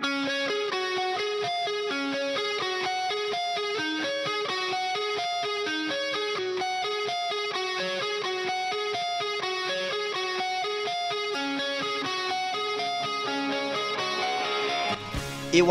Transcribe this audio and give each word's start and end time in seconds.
Eu 0.00 0.06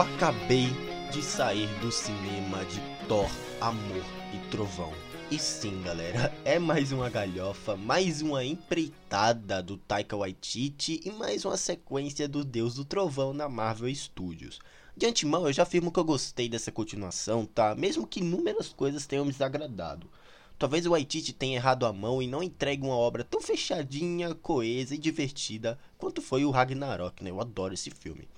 acabei 0.02 0.68
de 1.12 1.22
sair 1.22 1.68
do 1.80 1.90
cinema 1.90 2.66
de 2.66 2.82
Thor, 3.08 3.30
Amor 3.62 4.04
e 4.34 4.38
Trovão. 4.50 4.92
E 5.30 5.38
sim, 5.38 5.82
galera, 5.82 6.34
é 6.46 6.58
mais 6.58 6.94
uma 6.94 7.10
galhofa, 7.10 7.76
mais 7.76 8.22
uma 8.22 8.46
empreitada 8.46 9.62
do 9.62 9.76
Taika 9.76 10.16
Waititi 10.16 11.02
e 11.04 11.12
mais 11.12 11.44
uma 11.44 11.58
sequência 11.58 12.30
do 12.30 12.46
Deus 12.46 12.76
do 12.76 12.86
Trovão 12.86 13.34
na 13.34 13.50
Marvel 13.50 13.94
Studios. 13.94 14.58
De 14.96 15.06
antemão, 15.06 15.46
eu 15.46 15.52
já 15.52 15.64
afirmo 15.64 15.92
que 15.92 16.00
eu 16.00 16.06
gostei 16.06 16.48
dessa 16.48 16.72
continuação, 16.72 17.46
tá? 17.46 17.76
Mesmo 17.76 18.08
que 18.08 18.22
inúmeras 18.22 18.70
coisas 18.70 19.06
tenham 19.06 19.26
me 19.26 19.34
desagradado. 19.34 20.10
Talvez 20.58 20.86
o 20.86 20.92
Waititi 20.92 21.34
tenha 21.34 21.58
errado 21.58 21.86
a 21.86 21.92
mão 21.92 22.22
e 22.22 22.28
não 22.28 22.42
entregue 22.42 22.84
uma 22.84 22.96
obra 22.96 23.26
tão 23.26 23.42
fechadinha, 23.42 24.34
coesa 24.34 24.96
e 24.96 24.98
divertida 24.98 25.78
quanto 25.98 26.22
foi 26.22 26.46
o 26.46 26.52
Ragnarok, 26.52 27.22
né? 27.22 27.32
Eu 27.32 27.42
adoro 27.42 27.74
esse 27.74 27.92
filme. 27.92 28.30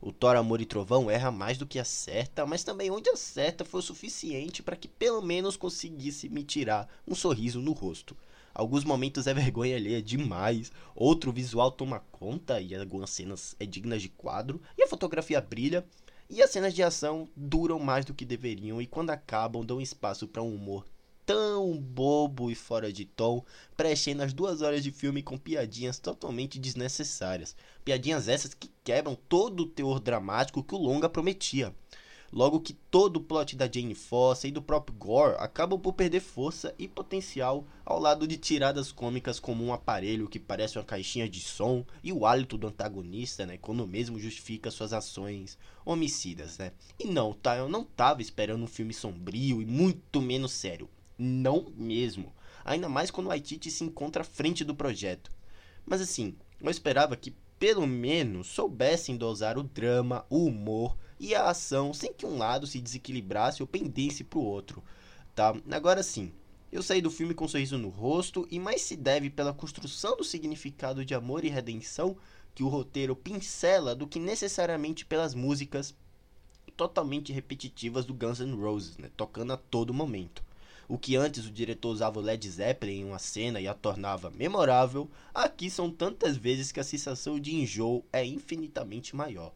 O 0.00 0.12
Thor 0.12 0.36
Amor 0.36 0.60
e 0.60 0.64
Trovão 0.64 1.10
erra 1.10 1.32
mais 1.32 1.58
do 1.58 1.66
que 1.66 1.76
acerta, 1.76 2.46
mas 2.46 2.62
também 2.62 2.88
onde 2.88 3.10
acerta 3.10 3.64
foi 3.64 3.80
o 3.80 3.82
suficiente 3.82 4.62
para 4.62 4.76
que 4.76 4.86
pelo 4.86 5.20
menos 5.20 5.56
conseguisse 5.56 6.28
me 6.28 6.44
tirar 6.44 6.88
um 7.06 7.16
sorriso 7.16 7.60
no 7.60 7.72
rosto. 7.72 8.16
Alguns 8.54 8.84
momentos 8.84 9.26
é 9.26 9.34
vergonha 9.34 9.74
alheia 9.74 10.00
demais, 10.00 10.70
outro 10.94 11.32
visual 11.32 11.72
toma 11.72 11.98
conta 12.12 12.60
e 12.60 12.76
algumas 12.76 13.10
cenas 13.10 13.56
é 13.58 13.66
dignas 13.66 14.00
de 14.00 14.08
quadro, 14.08 14.62
e 14.76 14.84
a 14.84 14.88
fotografia 14.88 15.40
brilha, 15.40 15.84
e 16.30 16.42
as 16.42 16.50
cenas 16.50 16.74
de 16.74 16.82
ação 16.82 17.28
duram 17.36 17.80
mais 17.80 18.04
do 18.04 18.14
que 18.14 18.24
deveriam 18.24 18.80
e 18.80 18.86
quando 18.86 19.10
acabam 19.10 19.64
dão 19.64 19.80
espaço 19.80 20.28
para 20.28 20.42
um 20.42 20.54
humor 20.54 20.84
tão 21.28 21.76
bobo 21.76 22.50
e 22.50 22.54
fora 22.54 22.90
de 22.90 23.04
tom, 23.04 23.44
preenchendo 23.76 24.22
as 24.22 24.32
duas 24.32 24.62
horas 24.62 24.82
de 24.82 24.90
filme 24.90 25.22
com 25.22 25.36
piadinhas 25.36 25.98
totalmente 25.98 26.58
desnecessárias. 26.58 27.54
Piadinhas 27.84 28.28
essas 28.28 28.54
que 28.54 28.70
quebram 28.82 29.14
todo 29.28 29.64
o 29.64 29.66
teor 29.66 30.00
dramático 30.00 30.64
que 30.64 30.74
o 30.74 30.78
longa 30.78 31.06
prometia. 31.06 31.74
Logo 32.32 32.60
que 32.60 32.72
todo 32.72 33.18
o 33.18 33.20
plot 33.22 33.56
da 33.56 33.70
Jane 33.70 33.94
Foster 33.94 34.48
e 34.48 34.52
do 34.52 34.62
próprio 34.62 34.96
Gore 34.96 35.36
acabam 35.38 35.78
por 35.78 35.92
perder 35.92 36.20
força 36.20 36.74
e 36.78 36.88
potencial 36.88 37.66
ao 37.84 37.98
lado 38.00 38.26
de 38.26 38.38
tiradas 38.38 38.90
cômicas 38.90 39.38
como 39.38 39.62
um 39.62 39.74
aparelho 39.74 40.30
que 40.30 40.40
parece 40.40 40.78
uma 40.78 40.84
caixinha 40.84 41.28
de 41.28 41.40
som 41.40 41.84
e 42.02 42.10
o 42.10 42.24
hálito 42.24 42.56
do 42.56 42.68
antagonista, 42.68 43.44
né, 43.44 43.58
quando 43.58 43.86
mesmo 43.86 44.18
justifica 44.18 44.70
suas 44.70 44.94
ações 44.94 45.58
homicidas, 45.84 46.56
né? 46.56 46.72
E 46.98 47.06
não, 47.06 47.34
tá, 47.34 47.58
eu 47.58 47.68
não 47.68 47.84
tava 47.84 48.22
esperando 48.22 48.62
um 48.62 48.66
filme 48.66 48.94
sombrio 48.94 49.60
e 49.60 49.66
muito 49.66 50.22
menos 50.22 50.52
sério. 50.52 50.88
Não 51.18 51.72
mesmo. 51.76 52.32
Ainda 52.64 52.88
mais 52.88 53.10
quando 53.10 53.26
o 53.26 53.30
Waititi 53.30 53.70
se 53.70 53.82
encontra 53.82 54.22
à 54.22 54.24
frente 54.24 54.64
do 54.64 54.74
projeto. 54.74 55.30
Mas 55.84 56.00
assim, 56.00 56.36
eu 56.60 56.70
esperava 56.70 57.16
que 57.16 57.34
pelo 57.58 57.86
menos 57.86 58.46
soubessem 58.46 59.16
dosar 59.16 59.58
o 59.58 59.64
drama, 59.64 60.24
o 60.30 60.44
humor 60.44 60.96
e 61.18 61.34
a 61.34 61.50
ação 61.50 61.92
sem 61.92 62.12
que 62.12 62.24
um 62.24 62.38
lado 62.38 62.66
se 62.66 62.80
desequilibrasse 62.80 63.62
ou 63.62 63.66
pendesse 63.66 64.22
para 64.22 64.38
o 64.38 64.44
outro, 64.44 64.82
tá? 65.34 65.56
Agora 65.70 66.02
sim, 66.02 66.32
eu 66.70 66.82
saí 66.82 67.00
do 67.00 67.10
filme 67.10 67.34
com 67.34 67.46
um 67.46 67.48
sorriso 67.48 67.76
no 67.76 67.88
rosto 67.88 68.46
e 68.50 68.60
mais 68.60 68.82
se 68.82 68.94
deve 68.94 69.28
pela 69.28 69.52
construção 69.52 70.16
do 70.16 70.22
significado 70.22 71.04
de 71.04 71.14
amor 71.14 71.44
e 71.44 71.48
redenção 71.48 72.16
que 72.54 72.62
o 72.62 72.68
roteiro 72.68 73.16
pincela 73.16 73.94
do 73.94 74.06
que 74.06 74.20
necessariamente 74.20 75.04
pelas 75.04 75.34
músicas 75.34 75.94
totalmente 76.76 77.32
repetitivas 77.32 78.04
do 78.04 78.14
Guns 78.14 78.38
N' 78.38 78.54
Roses, 78.54 78.96
né? 78.98 79.10
tocando 79.16 79.52
a 79.52 79.56
todo 79.56 79.92
momento. 79.92 80.44
O 80.88 80.96
que 80.96 81.16
antes 81.16 81.44
o 81.46 81.50
diretor 81.50 81.90
usava 81.90 82.18
o 82.18 82.22
Led 82.22 82.50
Zeppelin 82.50 83.00
em 83.00 83.04
uma 83.04 83.18
cena 83.18 83.60
e 83.60 83.68
a 83.68 83.74
tornava 83.74 84.30
memorável, 84.30 85.10
aqui 85.34 85.68
são 85.68 85.90
tantas 85.90 86.34
vezes 86.34 86.72
que 86.72 86.80
a 86.80 86.84
sensação 86.84 87.38
de 87.38 87.54
enjoo 87.54 88.02
é 88.10 88.24
infinitamente 88.24 89.14
maior. 89.14 89.52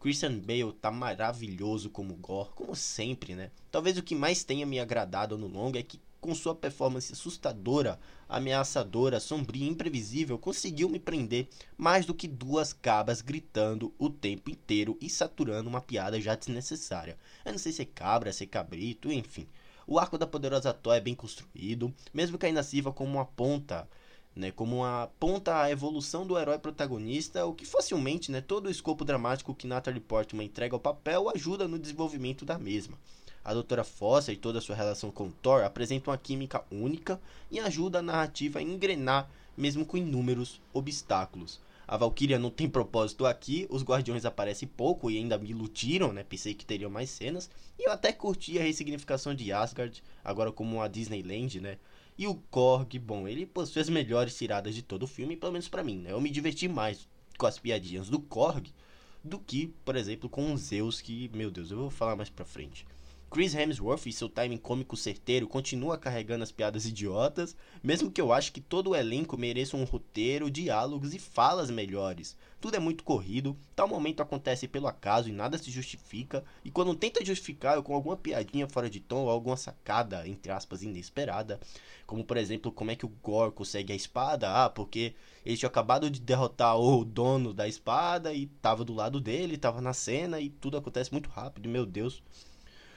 Christian 0.00 0.38
Bale 0.38 0.72
tá 0.80 0.90
maravilhoso 0.90 1.90
como 1.90 2.14
Gore, 2.14 2.48
como 2.54 2.74
sempre, 2.74 3.34
né? 3.34 3.50
Talvez 3.70 3.98
o 3.98 4.02
que 4.02 4.14
mais 4.14 4.42
tenha 4.42 4.64
me 4.64 4.80
agradado 4.80 5.36
no 5.36 5.46
longo 5.46 5.76
é 5.76 5.82
que 5.82 6.00
com 6.18 6.34
sua 6.34 6.54
performance 6.54 7.12
assustadora, 7.12 7.98
ameaçadora, 8.26 9.20
sombria 9.20 9.66
e 9.66 9.70
imprevisível, 9.70 10.38
conseguiu 10.38 10.88
me 10.88 10.98
prender 10.98 11.48
mais 11.76 12.06
do 12.06 12.14
que 12.14 12.26
duas 12.26 12.72
cabras 12.72 13.20
gritando 13.20 13.92
o 13.98 14.08
tempo 14.08 14.50
inteiro 14.50 14.96
e 15.00 15.10
saturando 15.10 15.68
uma 15.68 15.80
piada 15.80 16.18
já 16.18 16.34
desnecessária. 16.34 17.18
Eu 17.44 17.52
não 17.52 17.58
sei 17.58 17.72
se 17.72 17.82
é 17.82 17.86
cabra, 17.86 18.32
se 18.32 18.44
é 18.44 18.46
cabrito, 18.46 19.12
enfim. 19.12 19.46
O 19.90 19.98
arco 19.98 20.16
da 20.16 20.24
poderosa 20.24 20.72
Thor 20.72 20.94
é 20.94 21.00
bem 21.00 21.16
construído, 21.16 21.92
mesmo 22.14 22.38
que 22.38 22.46
ainda 22.46 22.62
sirva 22.62 22.92
como 22.92 23.14
uma 23.14 23.24
ponta, 23.24 23.88
né, 24.36 24.52
como 24.52 24.76
uma 24.76 25.10
ponta 25.18 25.62
à 25.62 25.68
evolução 25.68 26.24
do 26.24 26.38
herói 26.38 26.60
protagonista, 26.60 27.44
o 27.44 27.52
que 27.52 27.66
facilmente, 27.66 28.30
né, 28.30 28.40
todo 28.40 28.66
o 28.66 28.70
escopo 28.70 29.04
dramático 29.04 29.52
que 29.52 29.66
Natalie 29.66 29.98
Portman 29.98 30.44
entrega 30.44 30.76
ao 30.76 30.80
papel 30.80 31.28
ajuda 31.34 31.66
no 31.66 31.76
desenvolvimento 31.76 32.44
da 32.44 32.56
mesma. 32.56 32.96
A 33.44 33.52
Doutora 33.52 33.82
Foster 33.82 34.32
e 34.32 34.38
toda 34.38 34.60
a 34.60 34.62
sua 34.62 34.76
relação 34.76 35.10
com 35.10 35.28
Thor 35.28 35.64
apresentam 35.64 36.12
uma 36.12 36.18
química 36.18 36.64
única 36.70 37.20
e 37.50 37.58
ajuda 37.58 37.98
a 37.98 38.02
narrativa 38.02 38.60
a 38.60 38.62
engrenar 38.62 39.28
mesmo 39.56 39.84
com 39.84 39.96
inúmeros 39.96 40.60
obstáculos. 40.72 41.58
A 41.90 41.96
Valkyria 41.96 42.38
não 42.38 42.50
tem 42.50 42.68
propósito 42.68 43.26
aqui, 43.26 43.66
os 43.68 43.82
Guardiões 43.82 44.24
aparecem 44.24 44.68
pouco 44.68 45.10
e 45.10 45.18
ainda 45.18 45.36
me 45.36 45.50
iludiram, 45.50 46.12
né? 46.12 46.22
Pensei 46.22 46.54
que 46.54 46.64
teriam 46.64 46.88
mais 46.88 47.10
cenas. 47.10 47.50
E 47.76 47.88
eu 47.88 47.90
até 47.90 48.12
curti 48.12 48.56
a 48.60 48.62
ressignificação 48.62 49.34
de 49.34 49.50
Asgard, 49.50 50.00
agora 50.22 50.52
como 50.52 50.76
uma 50.76 50.88
Disneyland, 50.88 51.60
né? 51.60 51.78
E 52.16 52.28
o 52.28 52.36
Korg, 52.48 52.96
bom, 53.00 53.26
ele 53.26 53.44
possui 53.44 53.82
as 53.82 53.88
melhores 53.88 54.38
tiradas 54.38 54.72
de 54.72 54.82
todo 54.82 55.02
o 55.02 55.08
filme, 55.08 55.36
pelo 55.36 55.50
menos 55.50 55.66
para 55.66 55.82
mim, 55.82 55.96
né? 55.96 56.12
Eu 56.12 56.20
me 56.20 56.30
diverti 56.30 56.68
mais 56.68 57.08
com 57.36 57.46
as 57.46 57.58
piadinhas 57.58 58.08
do 58.08 58.20
Korg 58.20 58.72
do 59.24 59.40
que, 59.40 59.74
por 59.84 59.96
exemplo, 59.96 60.30
com 60.30 60.54
o 60.54 60.56
Zeus, 60.56 61.00
que, 61.00 61.28
meu 61.34 61.50
Deus, 61.50 61.72
eu 61.72 61.78
vou 61.78 61.90
falar 61.90 62.14
mais 62.14 62.30
pra 62.30 62.44
frente. 62.44 62.86
Chris 63.30 63.54
Hemsworth 63.54 64.06
e 64.06 64.12
seu 64.12 64.28
timing 64.28 64.56
cômico 64.56 64.96
certeiro 64.96 65.46
continua 65.46 65.96
carregando 65.96 66.42
as 66.42 66.50
piadas 66.50 66.84
idiotas, 66.84 67.54
mesmo 67.80 68.10
que 68.10 68.20
eu 68.20 68.32
acho 68.32 68.52
que 68.52 68.60
todo 68.60 68.90
o 68.90 68.96
elenco 68.96 69.38
mereça 69.38 69.76
um 69.76 69.84
roteiro, 69.84 70.50
diálogos 70.50 71.14
e 71.14 71.18
falas 71.20 71.70
melhores. 71.70 72.36
Tudo 72.60 72.74
é 72.74 72.80
muito 72.80 73.04
corrido, 73.04 73.56
tal 73.76 73.86
momento 73.86 74.20
acontece 74.20 74.66
pelo 74.66 74.88
acaso 74.88 75.28
e 75.28 75.32
nada 75.32 75.56
se 75.56 75.70
justifica, 75.70 76.44
e 76.64 76.72
quando 76.72 76.92
tenta 76.96 77.24
justificar 77.24 77.80
com 77.82 77.94
alguma 77.94 78.16
piadinha 78.16 78.66
fora 78.66 78.90
de 78.90 78.98
tom 78.98 79.22
ou 79.22 79.30
alguma 79.30 79.56
sacada, 79.56 80.26
entre 80.26 80.50
aspas, 80.50 80.82
inesperada, 80.82 81.60
como 82.08 82.24
por 82.24 82.36
exemplo, 82.36 82.72
como 82.72 82.90
é 82.90 82.96
que 82.96 83.06
o 83.06 83.12
Gore 83.22 83.52
consegue 83.52 83.92
a 83.92 83.96
espada? 83.96 84.64
Ah, 84.64 84.68
porque 84.68 85.14
ele 85.46 85.56
tinha 85.56 85.68
acabado 85.68 86.10
de 86.10 86.20
derrotar 86.20 86.76
o 86.76 87.04
dono 87.04 87.54
da 87.54 87.68
espada 87.68 88.34
e 88.34 88.46
tava 88.60 88.84
do 88.84 88.92
lado 88.92 89.20
dele, 89.20 89.56
tava 89.56 89.80
na 89.80 89.92
cena 89.92 90.40
e 90.40 90.50
tudo 90.50 90.76
acontece 90.76 91.12
muito 91.12 91.30
rápido, 91.30 91.68
meu 91.68 91.86
Deus. 91.86 92.20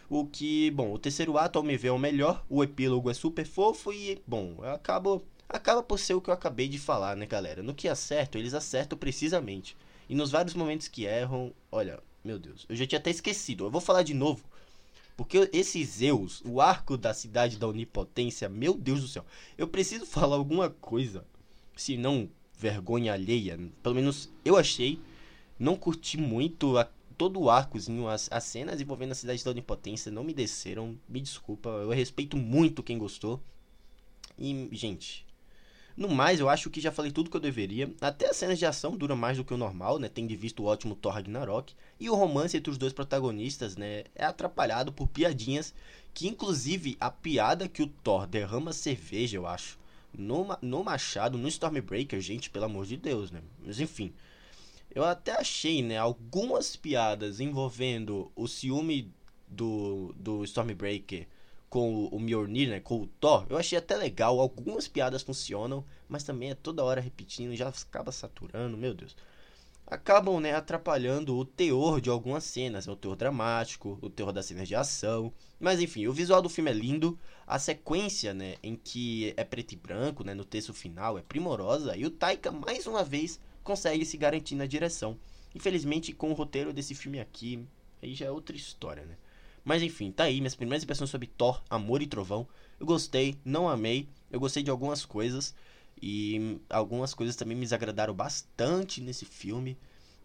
O 0.10 0.26
que, 0.26 0.70
bom, 0.72 0.94
o 0.94 1.00
terceiro 1.00 1.38
ato 1.38 1.58
ao 1.58 1.64
me 1.64 1.78
ver 1.78 1.88
é 1.90 1.92
o 1.92 1.98
melhor, 1.98 2.46
o 2.50 2.64
epílogo 2.64 3.10
é 3.10 3.14
super 3.14 3.46
fofo 3.46 3.92
e, 3.92 4.22
bom, 4.28 4.58
acaba, 4.64 5.22
acaba 5.50 5.82
por 5.82 5.98
ser 5.98 6.14
o 6.14 6.22
que 6.22 6.30
eu 6.30 6.34
acabei 6.34 6.68
de 6.68 6.78
falar, 6.78 7.16
né, 7.16 7.26
galera? 7.26 7.64
No 7.64 7.74
que 7.74 7.88
acerto, 7.88 8.38
eles 8.38 8.54
acertam 8.54 8.98
precisamente. 8.98 9.76
E 10.10 10.16
nos 10.16 10.32
vários 10.32 10.54
momentos 10.54 10.88
que 10.88 11.06
erram, 11.06 11.54
olha, 11.72 12.00
meu 12.24 12.38
Deus, 12.38 12.66
eu 12.70 12.76
já 12.76 12.86
tinha 12.86 13.00
até 13.00 13.10
esquecido. 13.10 13.66
Eu 13.66 13.72
vou 13.72 13.82
falar 13.82 14.04
de 14.04 14.14
novo. 14.14 14.44
Porque 15.16 15.50
esse 15.54 15.84
Zeus, 15.84 16.42
o 16.44 16.60
arco 16.60 16.98
da 16.98 17.14
cidade 17.14 17.58
da 17.58 17.68
onipotência, 17.68 18.50
meu 18.50 18.74
Deus 18.74 19.02
do 19.02 19.08
céu. 19.08 19.26
Eu 19.58 19.68
preciso 19.68 20.06
falar 20.08 20.36
alguma 20.36 20.70
coisa, 20.70 21.26
se 21.76 21.98
não 21.98 22.30
vergonha 22.58 23.14
alheia. 23.14 23.60
Pelo 23.82 23.96
menos 23.96 24.30
eu 24.44 24.58
achei. 24.58 25.00
Não 25.60 25.76
curti 25.76 26.18
muito 26.18 26.78
a 26.78 26.90
todo 27.24 27.40
o 27.40 27.50
arcozinho, 27.50 28.10
as, 28.10 28.28
as 28.30 28.44
cenas 28.44 28.82
envolvendo 28.82 29.14
a 29.14 29.16
cidade 29.16 29.42
da 29.46 29.52
Onipotência 29.52 30.12
não 30.12 30.26
me 30.26 30.34
desceram. 30.34 31.00
Me 31.08 31.22
desculpa, 31.22 31.70
eu 31.70 31.90
respeito 31.92 32.36
muito 32.36 32.84
quem 32.84 32.98
gostou. 32.98 33.42
E, 34.38 34.68
gente, 34.74 35.26
no 35.96 36.10
mais, 36.10 36.42
eu 36.42 36.50
acho 36.50 36.70
que 36.70 36.82
já 36.82 36.92
falei 36.92 37.14
tudo 37.14 37.30
que 37.30 37.38
eu 37.38 37.42
deveria. 37.42 37.90
Até 38.02 38.30
as 38.30 38.36
cenas 38.36 38.60
de 38.60 38.66
ação 38.66 38.98
duram 38.98 39.16
mais 39.16 39.38
do 39.38 39.46
que 39.46 39.54
o 39.54 39.58
normal, 39.58 40.00
né? 40.00 40.10
Tendo 40.10 40.36
visto 40.36 40.64
o 40.64 40.66
ótimo 40.66 40.98
Thor 40.98 41.14
Ragnarok. 41.14 41.74
E 41.98 42.10
o 42.10 42.16
romance 42.16 42.58
entre 42.58 42.70
os 42.70 42.78
dois 42.78 42.92
protagonistas, 42.92 43.78
né? 43.78 44.04
É 44.14 44.26
atrapalhado 44.26 44.92
por 44.92 45.08
piadinhas. 45.08 45.74
Que, 46.14 46.28
inclusive, 46.28 46.98
a 47.00 47.10
piada 47.10 47.70
que 47.70 47.84
o 47.84 47.88
Thor 47.88 48.28
derrama 48.28 48.74
cerveja, 48.74 49.38
eu 49.38 49.48
acho. 49.48 49.80
No, 50.14 50.46
no 50.62 50.84
Machado, 50.84 51.38
no 51.38 51.48
Stormbreaker, 51.48 52.20
gente, 52.20 52.50
pelo 52.50 52.66
amor 52.66 52.86
de 52.86 52.98
Deus, 52.98 53.32
né? 53.32 53.42
Mas 53.66 53.80
enfim. 53.80 54.12
Eu 54.96 55.04
até 55.04 55.32
achei, 55.34 55.82
né, 55.82 55.98
algumas 55.98 56.76
piadas 56.76 57.40
envolvendo 57.40 58.32
o 58.36 58.48
ciúme 58.48 59.12
do, 59.48 60.14
do 60.18 60.44
Stormbreaker 60.44 61.28
com 61.70 62.06
o, 62.06 62.20
Mjolnir, 62.20 62.70
né, 62.70 62.80
com 62.80 63.02
o 63.02 63.08
Thor. 63.08 63.46
Eu 63.50 63.58
achei 63.58 63.78
até 63.78 63.96
legal, 63.96 64.40
algumas 64.40 64.88
piadas 64.88 65.24
funcionam, 65.24 65.84
mas 66.08 66.24
também 66.24 66.52
é 66.52 66.56
toda 66.56 66.84
hora 66.84 67.02
repetindo, 67.02 67.56
já 67.56 67.70
acaba 67.70 68.12
saturando, 68.12 68.78
meu 68.78 68.94
Deus. 68.94 69.16
acabam, 69.86 70.40
né, 70.40 70.54
atrapalhando 70.54 71.36
o 71.38 71.46
teor 71.46 72.00
de 72.02 72.10
algumas 72.10 72.44
cenas, 72.44 72.88
o 72.88 72.96
teor 72.96 73.16
dramático, 73.16 73.98
o 74.02 74.10
teor 74.10 74.32
das 74.32 74.46
cenas 74.46 74.68
de 74.68 74.76
ação. 74.76 75.34
Mas 75.60 75.80
enfim, 75.80 76.08
o 76.08 76.14
visual 76.14 76.42
do 76.42 76.50
filme 76.50 76.72
é 76.72 76.74
lindo, 76.74 77.18
a 77.46 77.60
sequência, 77.60 78.34
né, 78.34 78.56
em 78.64 78.76
que 78.76 79.34
é 79.38 79.44
preto 79.44 79.74
e 79.74 79.76
branco, 79.76 80.24
né, 80.24 80.34
no 80.34 80.46
texto 80.46 80.74
final 80.74 81.18
é 81.18 81.22
primorosa 81.22 81.96
e 81.98 82.06
o 82.06 82.12
Taika 82.12 82.52
mais 82.52 82.88
uma 82.88 83.04
vez 83.04 83.40
consegue 83.64 84.06
se 84.06 84.18
garantir 84.18 84.56
na 84.56 84.66
direção. 84.66 85.18
Infelizmente, 85.56 86.14
com 86.14 86.32
o 86.32 86.34
roteiro 86.34 86.74
desse 86.74 86.96
filme 86.96 87.20
aqui, 87.20 87.66
aí 88.02 88.14
já 88.14 88.26
é 88.26 88.32
outra 88.32 88.56
história, 88.56 89.06
né? 89.06 89.16
Mas 89.64 89.82
enfim, 89.82 90.12
tá 90.12 90.26
aí 90.26 90.42
minhas 90.42 90.56
primeiras 90.56 90.84
impressões 90.84 91.10
sobre 91.10 91.28
Thor, 91.28 91.62
Amor 91.70 92.02
e 92.02 92.08
Trovão. 92.08 92.48
Eu 92.80 92.86
gostei, 92.86 93.38
não 93.46 93.70
amei, 93.70 94.10
eu 94.30 94.40
gostei 94.40 94.62
de 94.62 94.70
algumas 94.70 95.06
coisas 95.06 95.56
e 96.02 96.60
algumas 96.70 97.14
coisas 97.14 97.36
também 97.36 97.56
me 97.56 97.64
desagradaram 97.64 98.14
bastante 98.14 99.00
nesse 99.00 99.26
filme. 99.26 99.78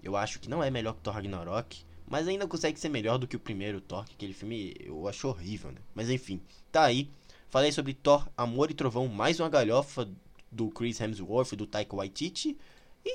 Eu 0.03 0.17
acho 0.17 0.41
que 0.41 0.51
não 0.51 0.63
é 0.63 0.71
melhor 0.71 0.95
que 0.95 1.03
Thor 1.03 1.15
Ragnarok, 1.15 1.85
mas 2.07 2.27
ainda 2.27 2.49
consegue 2.49 2.81
ser 2.81 2.89
melhor 2.89 3.19
do 3.19 3.29
que 3.29 3.37
o 3.37 3.41
primeiro 3.41 3.81
Thor, 3.81 4.05
que 4.07 4.15
aquele 4.15 4.33
filme 4.33 4.75
eu 4.81 5.07
acho 5.07 5.29
horrível, 5.29 5.71
né? 5.71 5.79
Mas 5.95 6.11
enfim, 6.11 6.41
tá 6.73 6.85
aí. 6.85 7.09
Falei 7.49 7.71
sobre 7.71 7.95
Thor, 7.95 8.29
Amor 8.37 8.71
e 8.71 8.75
Trovão, 8.75 9.07
mais 9.07 9.39
uma 9.39 9.49
galhofa 9.49 10.09
do 10.51 10.69
Chris 10.69 11.01
Hemsworth, 11.01 11.55
do 11.55 11.67
Taika 11.67 11.95
Waititi. 11.95 12.59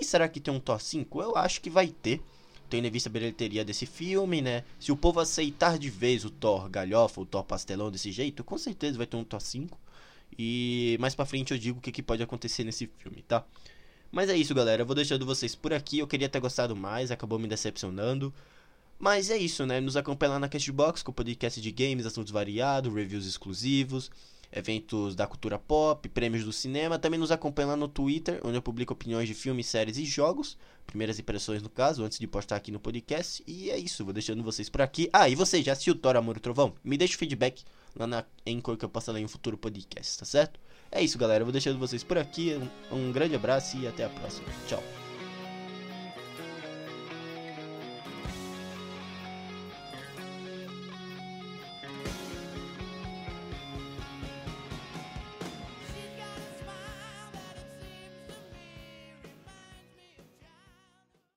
E 0.01 0.03
será 0.03 0.27
que 0.27 0.39
tem 0.39 0.53
um 0.53 0.59
Thor 0.59 0.81
5? 0.81 1.21
Eu 1.21 1.37
acho 1.37 1.61
que 1.61 1.69
vai 1.69 1.87
ter 1.87 2.21
tendo 2.69 2.87
em 2.87 2.91
vista 2.91 3.07
a 3.07 3.11
bilheteria 3.11 3.63
desse 3.63 3.85
filme, 3.85 4.41
né? 4.41 4.63
Se 4.79 4.91
o 4.91 4.97
povo 4.97 5.19
aceitar 5.19 5.77
de 5.77 5.91
vez 5.91 6.25
o 6.25 6.31
Thor 6.31 6.67
galhofa, 6.67 7.21
o 7.21 7.25
Thor 7.25 7.43
pastelão 7.43 7.91
desse 7.91 8.11
jeito, 8.11 8.43
com 8.43 8.57
certeza 8.57 8.97
vai 8.97 9.05
ter 9.05 9.15
um 9.15 9.23
Thor 9.23 9.39
5. 9.39 9.79
E 10.39 10.97
mais 10.99 11.13
pra 11.13 11.25
frente 11.25 11.51
eu 11.51 11.57
digo 11.59 11.77
o 11.77 11.81
que, 11.81 11.91
que 11.91 12.01
pode 12.01 12.23
acontecer 12.23 12.63
nesse 12.63 12.89
filme, 12.97 13.21
tá? 13.27 13.45
Mas 14.11 14.27
é 14.27 14.35
isso, 14.35 14.55
galera. 14.55 14.81
Eu 14.81 14.85
vou 14.87 14.95
deixando 14.95 15.23
vocês 15.23 15.53
por 15.53 15.71
aqui. 15.71 15.99
Eu 15.99 16.07
queria 16.07 16.27
ter 16.27 16.39
gostado 16.39 16.75
mais, 16.75 17.11
acabou 17.11 17.37
me 17.37 17.47
decepcionando. 17.47 18.33
Mas 18.97 19.29
é 19.29 19.37
isso, 19.37 19.65
né? 19.67 19.79
Nos 19.79 19.95
acompanha 19.95 20.33
lá 20.33 20.39
na 20.39 20.49
Castbox 20.49 21.03
com 21.03 21.11
o 21.11 21.13
podcast 21.13 21.61
de 21.61 21.71
games, 21.71 22.07
assuntos 22.07 22.31
variados, 22.31 22.91
reviews 22.91 23.27
exclusivos 23.27 24.09
eventos 24.53 25.15
da 25.15 25.25
cultura 25.25 25.57
pop, 25.57 26.07
prêmios 26.09 26.43
do 26.43 26.53
cinema. 26.53 26.99
Também 26.99 27.19
nos 27.19 27.31
acompanha 27.31 27.69
lá 27.69 27.75
no 27.75 27.87
Twitter, 27.87 28.39
onde 28.43 28.55
eu 28.57 28.61
publico 28.61 28.93
opiniões 28.93 29.27
de 29.27 29.33
filmes, 29.33 29.67
séries 29.67 29.97
e 29.97 30.05
jogos. 30.05 30.57
Primeiras 30.85 31.17
impressões, 31.17 31.61
no 31.61 31.69
caso, 31.69 32.03
antes 32.03 32.19
de 32.19 32.27
postar 32.27 32.57
aqui 32.57 32.71
no 32.71 32.79
podcast. 32.79 33.43
E 33.47 33.69
é 33.71 33.77
isso, 33.77 34.03
vou 34.03 34.13
deixando 34.13 34.43
vocês 34.43 34.69
por 34.69 34.81
aqui. 34.81 35.09
Ah, 35.11 35.27
e 35.27 35.35
você 35.35 35.61
já 35.63 35.73
assistiu 35.73 35.95
Thor, 35.95 36.15
Amor 36.15 36.37
e 36.37 36.39
Trovão? 36.39 36.73
Me 36.83 36.97
deixa 36.97 37.15
o 37.15 37.17
feedback 37.17 37.63
lá 37.95 38.05
na 38.05 38.23
Anchor 38.47 38.77
que 38.77 38.85
eu 38.85 38.89
posto 38.89 39.11
lá 39.11 39.19
em 39.19 39.25
um 39.25 39.29
futuro 39.29 39.57
podcast, 39.57 40.19
tá 40.19 40.25
certo? 40.25 40.59
É 40.91 41.01
isso, 41.01 41.17
galera. 41.17 41.43
Vou 41.43 41.51
deixando 41.51 41.79
vocês 41.79 42.03
por 42.03 42.17
aqui. 42.17 42.55
Um, 42.91 43.09
um 43.09 43.11
grande 43.11 43.35
abraço 43.35 43.77
e 43.77 43.87
até 43.87 44.05
a 44.05 44.09
próxima. 44.09 44.47
Tchau. 44.67 45.02